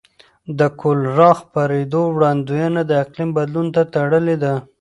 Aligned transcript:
د 0.59 0.61
کولرا 0.79 1.31
خپرېدو 1.41 2.01
وړاندوینه 2.15 2.81
د 2.85 2.91
اقلیم 3.03 3.29
بدلون 3.37 3.67
ته 3.75 3.81
تړلې 3.95 4.35
ده. 4.43 4.53